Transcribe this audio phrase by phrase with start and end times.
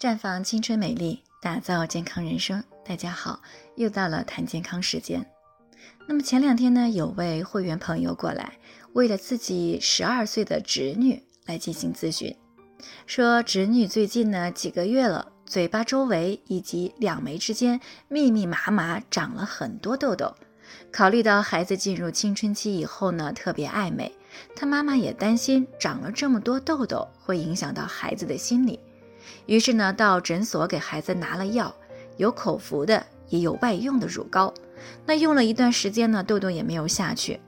[0.00, 2.64] 绽放青春美丽，打造健康人生。
[2.86, 3.38] 大家好，
[3.76, 5.22] 又到了谈健康时间。
[6.08, 8.54] 那么前两天呢，有位会员朋友过来，
[8.94, 12.34] 为了自己十二岁的侄女来进行咨询，
[13.04, 20.34] 说侄女最近呢几个月了，嘴巴周围以及两眉之间密密麻麻长了很多痘痘。
[20.90, 24.10] 考虑到孩子进入青春期以后呢，特别爱美，
[24.56, 28.80] 他妈妈也担心长了这么多痘痘会影响到孩子的心理。
[29.46, 31.74] 于是呢，到诊所给孩子拿了药，
[32.16, 34.52] 有口服的，也有外用的乳膏。
[35.04, 37.40] 那用了一段时间呢，痘痘也没有下去。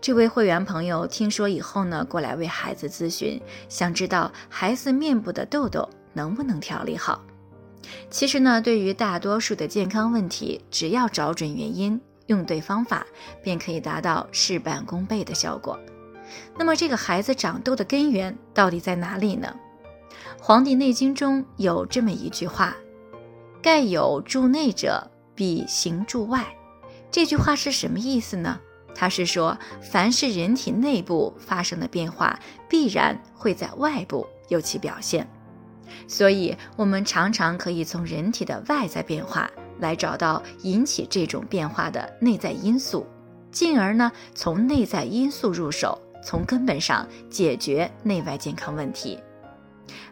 [0.00, 7.22] 这位会员朋友听说以后呢，过来为孩子咨询，想知道孩子面部的痘痘能不能调理好。
[8.10, 13.06] 其实呢，对于大多数的健康问题，只要找准原因，用对方法，
[13.42, 15.78] 便可以达到事半功倍的效果。
[16.56, 19.54] 那么，这个孩子长痘的根源到底在哪里呢？
[20.40, 22.76] 《黄帝内经》中有这么一句话
[23.62, 26.46] ：“盖有助内者，必行助外。”
[27.10, 28.60] 这句话是什么意思呢？
[28.94, 35.28] 它是说，凡是人体内部发生的变化，必然会在外部有其表现。
[36.08, 43.06] 所以，我们常常可以从人体的外在变化来找到引起这种变化的内在因素，
[43.50, 49.18] 进而呢，从内在因素入手，从根本上解决内外健康问题。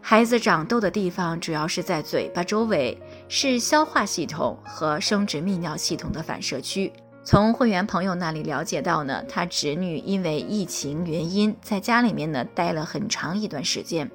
[0.01, 2.97] 孩子长痘的地方主要是在嘴巴周围，
[3.29, 6.93] 是消化系统和生殖泌尿系统的反射区。
[7.25, 14.11] 从会员朋友那里了解到呢，他侄女因为疫情原因，在家里面呢待了很长一段时间。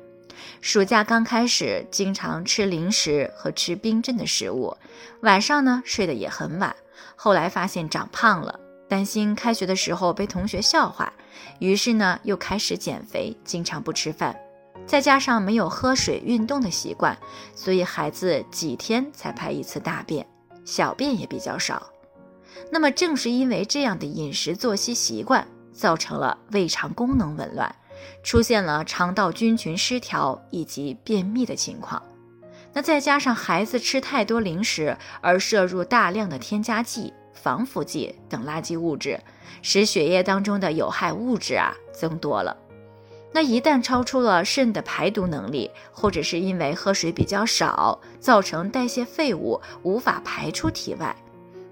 [0.61, 4.77] 暑假刚开始，经常吃零食和吃冰镇的食物，
[5.21, 6.75] 晚上呢睡得也很晚。
[7.15, 11.11] 后来发现长胖了，担心开学的时候被同学笑话，
[11.57, 14.35] 于是呢又开始减肥，经常不吃饭。
[14.89, 17.15] 再加上没有喝水、运动的习惯，
[17.53, 20.25] 所以孩子几天才排一次大便，
[20.65, 21.91] 小便也比较少。
[22.71, 27.75] 那么正是因为这样的饮食作息习惯，造成了胃肠功能紊乱，
[28.23, 32.01] 出现了肠道菌群失调以及便秘的情况。
[32.73, 39.19] 那再加上孩子吃太多零食，而摄入大量的添加剂、防腐剂等垃圾物质，
[39.61, 42.57] 使血液当中的有害物质啊增多了。
[43.31, 51.15] 那一旦超出了肾的排毒能力，或者是因为喝水比较少，造成代谢废物无法排出体外，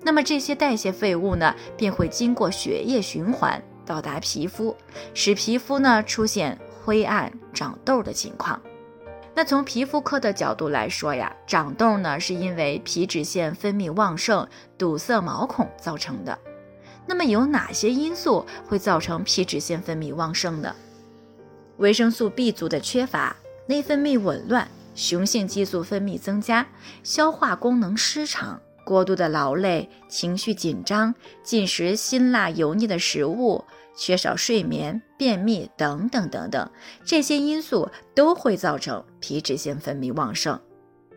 [0.03, 4.75] 那么这些代谢废物呢，便会经过血液循环到达皮肤，
[5.15, 8.61] 使皮肤呢出现灰暗、长痘的情况。
[9.33, 14.47] 那从皮肤科的角度来说呀，长痘呢是因为皮脂腺分泌旺盛，
[14.77, 16.37] 堵塞毛孔造成的。
[17.05, 20.75] 那么有哪些因素会造成皮脂腺分泌旺盛呢？
[21.77, 23.35] 维生素 B 族的缺乏，
[23.67, 26.65] 内分泌紊乱，雄性激素分泌增加，
[27.03, 33.63] 消化功能失常，过度的劳累，情绪紧张，进食辛辣油腻的食物，
[33.95, 36.67] 缺少睡眠，便秘等等等等，
[37.05, 40.59] 这些因素都会造成皮脂腺分泌旺盛。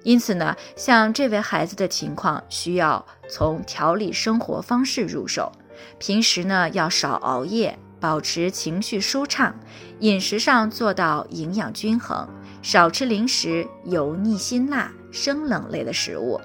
[0.02, 5.50] 因此呢，像这位孩子的情况，需要从调理生活方式入手，
[5.98, 7.78] 平时呢要少熬夜。
[8.00, 9.54] 保持情绪舒畅，
[10.00, 12.26] 饮食上做到营养均衡，
[12.62, 16.40] 少吃零食、油腻、辛辣、生冷类的食物，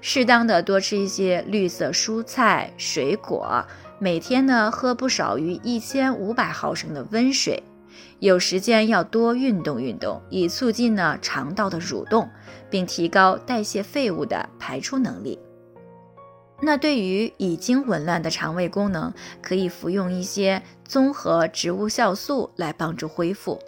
[0.00, 3.64] 适当的多吃一些绿色蔬菜、水果，
[3.98, 7.62] 每天呢喝不少于一千五百毫升的温水，
[8.20, 12.28] 有时间要多运动运动，以促进呢肠道的蠕动，
[12.70, 15.38] 并提高代谢废物的排出能力。
[16.60, 23.60] 那对于已经紊乱的肠胃功能，可以服用一些综合植物酵素来帮助恢复。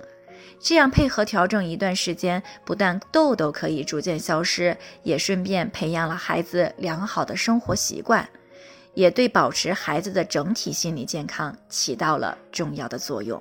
[0.58, 8.26] 这样配合调整一段时间，不但痘痘可以逐渐消失，也顺便培养了孩子良好的生活习惯，
[8.94, 13.40] 也对保持孩子的整体心理健康起到了重要的作用。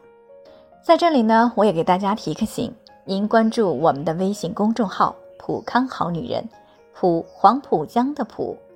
[0.83, 2.73] 在这里呢，我也给大家提个醒：
[3.05, 6.43] 您关注我们的微信公众号“普康好女人”，
[6.93, 8.57] 普黄浦江的普